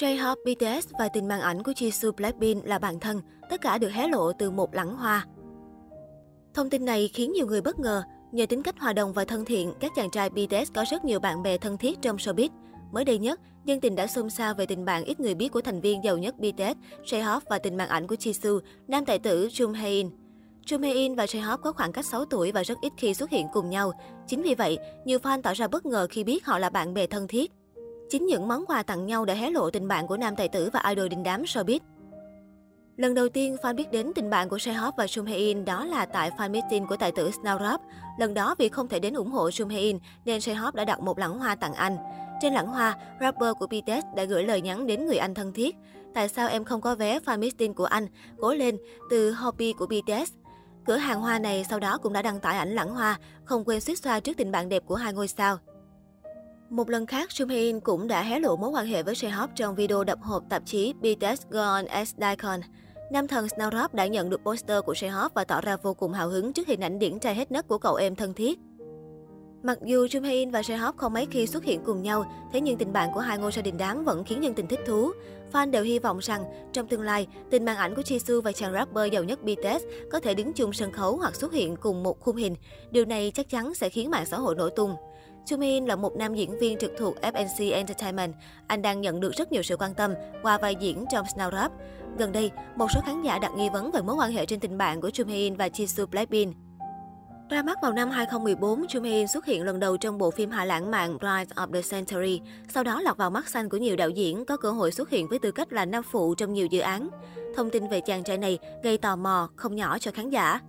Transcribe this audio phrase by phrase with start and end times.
[0.00, 3.88] J-Hope, BTS và tình màn ảnh của Jisoo Blackpink là bạn thân, tất cả được
[3.88, 5.26] hé lộ từ một lẵng hoa.
[6.54, 8.02] Thông tin này khiến nhiều người bất ngờ.
[8.32, 11.20] Nhờ tính cách hòa đồng và thân thiện, các chàng trai BTS có rất nhiều
[11.20, 12.48] bạn bè thân thiết trong showbiz.
[12.92, 15.60] Mới đây nhất, dân tình đã xôn xao về tình bạn ít người biết của
[15.60, 19.48] thành viên giàu nhất BTS, J-Hope và tình màn ảnh của Jisoo, nam tài tử
[19.48, 20.10] Jung Hae-in.
[20.66, 23.46] Jung Hae-in và J-Hope có khoảng cách 6 tuổi và rất ít khi xuất hiện
[23.52, 23.92] cùng nhau.
[24.26, 27.06] Chính vì vậy, nhiều fan tỏ ra bất ngờ khi biết họ là bạn bè
[27.06, 27.52] thân thiết.
[28.10, 30.70] Chính những món quà tặng nhau đã hé lộ tình bạn của nam tài tử
[30.72, 31.80] và idol đình đám showbiz.
[32.96, 36.30] Lần đầu tiên fan biết đến tình bạn của Sehop và sung-hae-in đó là tại
[36.30, 37.78] fan meeting của tài tử Snowdrop.
[38.18, 41.38] Lần đó vì không thể đến ủng hộ sung-hae-in nên Sehop đã đặt một lẵng
[41.38, 41.96] hoa tặng anh.
[42.40, 45.76] Trên lẵng hoa, rapper của BTS đã gửi lời nhắn đến người anh thân thiết.
[46.14, 48.06] Tại sao em không có vé fan meeting của anh?
[48.38, 48.76] Cố lên,
[49.10, 50.32] từ Hoppy của BTS.
[50.86, 53.80] Cửa hàng hoa này sau đó cũng đã đăng tải ảnh lẵng hoa, không quên
[53.80, 55.58] suýt xoa trước tình bạn đẹp của hai ngôi sao.
[56.70, 59.74] Một lần khác, Jung Hae-in cũng đã hé lộ mối quan hệ với Sehop trong
[59.74, 62.60] video đập hộp tạp chí BTS Go On as Daikon.
[63.12, 66.28] Nam thần Snowdrop đã nhận được poster của Sehop và tỏ ra vô cùng hào
[66.28, 68.58] hứng trước hình ảnh điển trai hết nấc của cậu em thân thiết.
[69.62, 72.78] Mặc dù Jung Hae-in và Sehop không mấy khi xuất hiện cùng nhau, thế nhưng
[72.78, 75.10] tình bạn của hai ngôi sao đình đám vẫn khiến nhân tình thích thú.
[75.52, 78.72] Fan đều hy vọng rằng trong tương lai, tình màn ảnh của Jisoo và chàng
[78.72, 82.20] rapper giàu nhất BTS có thể đứng chung sân khấu hoặc xuất hiện cùng một
[82.20, 82.54] khung hình.
[82.90, 84.96] Điều này chắc chắn sẽ khiến mạng xã hội nổi tung.
[85.48, 88.34] Jung Min là một nam diễn viên trực thuộc FNC Entertainment.
[88.66, 91.68] Anh đang nhận được rất nhiều sự quan tâm qua vai diễn trong Snowdrop.
[92.18, 94.78] Gần đây, một số khán giả đặt nghi vấn về mối quan hệ trên tình
[94.78, 96.56] bạn của Jung Min và Jisoo Blackpink.
[97.50, 100.64] Ra mắt vào năm 2014, Jung Hae-in xuất hiện lần đầu trong bộ phim hạ
[100.64, 102.40] lãng mạn Rise of the Century.
[102.68, 105.28] Sau đó lọt vào mắt xanh của nhiều đạo diễn, có cơ hội xuất hiện
[105.28, 107.08] với tư cách là nam phụ trong nhiều dự án.
[107.56, 110.60] Thông tin về chàng trai này gây tò mò không nhỏ cho khán giả.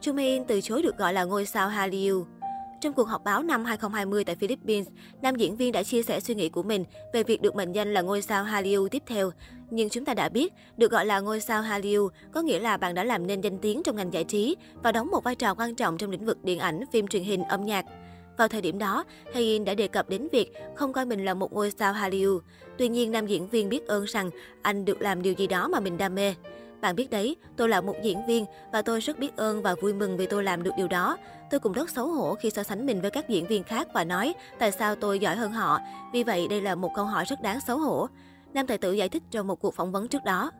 [0.00, 2.24] Jung Hae-in từ chối được gọi là ngôi sao Hallyu.
[2.82, 4.88] Trong cuộc họp báo năm 2020 tại Philippines,
[5.22, 7.94] nam diễn viên đã chia sẻ suy nghĩ của mình về việc được mệnh danh
[7.94, 9.30] là ngôi sao Hallyu tiếp theo.
[9.70, 12.94] Nhưng chúng ta đã biết, được gọi là ngôi sao Hallyu có nghĩa là bạn
[12.94, 15.74] đã làm nên danh tiếng trong ngành giải trí và đóng một vai trò quan
[15.74, 17.84] trọng trong lĩnh vực điện ảnh, phim truyền hình, âm nhạc.
[18.38, 19.04] Vào thời điểm đó,
[19.34, 22.40] Hayin đã đề cập đến việc không coi mình là một ngôi sao Hallyu.
[22.78, 24.30] Tuy nhiên, nam diễn viên biết ơn rằng
[24.62, 26.34] anh được làm điều gì đó mà mình đam mê.
[26.82, 29.94] Bạn biết đấy, tôi là một diễn viên và tôi rất biết ơn và vui
[29.94, 31.16] mừng vì tôi làm được điều đó.
[31.50, 34.04] Tôi cũng rất xấu hổ khi so sánh mình với các diễn viên khác và
[34.04, 35.78] nói tại sao tôi giỏi hơn họ.
[36.12, 38.06] Vì vậy, đây là một câu hỏi rất đáng xấu hổ.
[38.54, 40.50] Nam tài tử giải thích trong một cuộc phỏng vấn trước đó.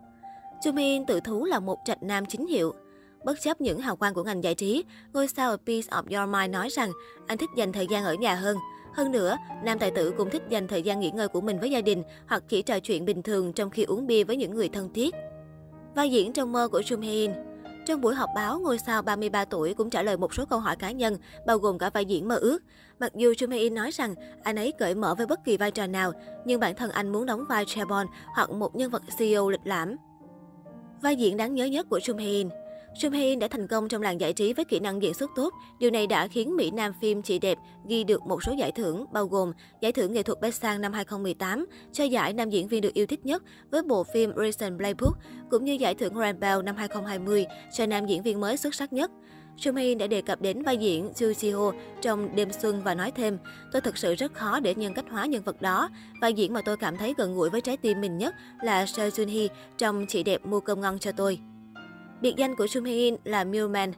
[0.64, 2.74] Jumin tự thú là một trạch nam chính hiệu.
[3.24, 6.34] Bất chấp những hào quang của ngành giải trí, ngôi sao A Piece of Your
[6.34, 6.90] Mind nói rằng
[7.26, 8.56] anh thích dành thời gian ở nhà hơn.
[8.94, 11.70] Hơn nữa, nam tài tử cũng thích dành thời gian nghỉ ngơi của mình với
[11.70, 14.68] gia đình hoặc chỉ trò chuyện bình thường trong khi uống bia với những người
[14.68, 15.14] thân thiết.
[15.94, 17.32] Vai diễn trong mơ của Jung Hae-in
[17.86, 20.76] trong buổi họp báo, ngôi sao 33 tuổi cũng trả lời một số câu hỏi
[20.76, 21.16] cá nhân,
[21.47, 22.62] bao gồm cả vai diễn mơ ước.
[22.98, 25.86] Mặc dù Jung Hae-in nói rằng anh ấy cởi mở với bất kỳ vai trò
[25.86, 26.12] nào,
[26.44, 29.97] nhưng bản thân anh muốn đóng vai Chaebol hoặc một nhân vật CEO lịch lãm.
[31.02, 32.48] Vai diễn đáng nhớ nhất của Jung In
[32.94, 35.30] Sung Hae In đã thành công trong làng giải trí với kỹ năng diễn xuất
[35.36, 35.54] tốt.
[35.78, 37.58] Điều này đã khiến Mỹ Nam phim Chị Đẹp
[37.88, 40.92] ghi được một số giải thưởng, bao gồm giải thưởng nghệ thuật Best Sang năm
[40.92, 45.19] 2018, cho giải nam diễn viên được yêu thích nhất với bộ phim Reason Playbook,
[45.50, 48.92] cũng như giải thưởng Grand Bell năm 2020 cho nam diễn viên mới xuất sắc
[48.92, 49.10] nhất.
[49.56, 53.10] Jung Hae-in đã đề cập đến vai diễn Ju Ji-ho trong Đêm Xuân và nói
[53.10, 53.38] thêm,
[53.72, 55.88] tôi thực sự rất khó để nhân cách hóa nhân vật đó.
[56.20, 59.08] Vai diễn mà tôi cảm thấy gần gũi với trái tim mình nhất là Seo
[59.08, 59.48] Jun Hee
[59.78, 61.38] trong Chị đẹp mua cơm ngon cho tôi.
[62.22, 63.92] Biệt danh của Jung Hae-in là Millman.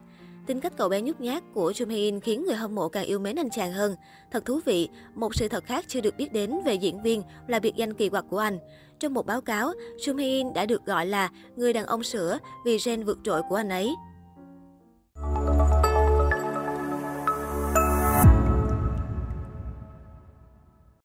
[0.47, 3.19] Tính cách cậu bé nhút nhát của Jung Hae-in khiến người hâm mộ càng yêu
[3.19, 3.95] mến anh chàng hơn.
[4.31, 7.59] Thật thú vị, một sự thật khác chưa được biết đến về diễn viên là
[7.59, 8.59] biệt danh kỳ quặc của anh.
[8.99, 12.77] Trong một báo cáo, Jung Hae-in đã được gọi là người đàn ông sữa vì
[12.85, 13.95] gen vượt trội của anh ấy.